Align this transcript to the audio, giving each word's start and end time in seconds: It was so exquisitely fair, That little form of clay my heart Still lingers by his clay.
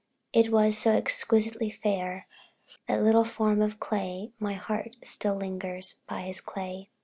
It 0.33 0.49
was 0.51 0.79
so 0.79 0.93
exquisitely 0.93 1.69
fair, 1.69 2.25
That 2.87 3.03
little 3.03 3.23
form 3.23 3.61
of 3.61 3.79
clay 3.79 4.31
my 4.39 4.53
heart 4.53 4.95
Still 5.03 5.35
lingers 5.35 6.01
by 6.07 6.21
his 6.21 6.41
clay. 6.41 6.89